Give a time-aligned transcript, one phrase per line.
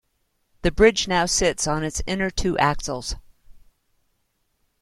[0.63, 3.13] The bridge now sits on its inner two axles.